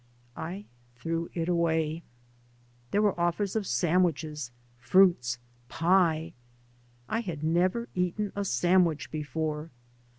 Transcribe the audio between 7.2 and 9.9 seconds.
had never eaten a sandwich before.